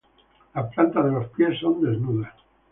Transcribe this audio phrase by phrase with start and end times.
[0.55, 2.33] Las plantas de los pies son desnudas.